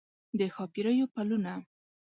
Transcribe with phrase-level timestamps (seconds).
[0.37, 1.53] د ښاپیریو پلونه